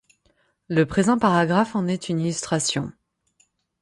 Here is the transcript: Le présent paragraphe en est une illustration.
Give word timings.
Le 0.67 0.87
présent 0.87 1.19
paragraphe 1.19 1.75
en 1.75 1.85
est 1.85 2.09
une 2.09 2.21
illustration. 2.21 2.91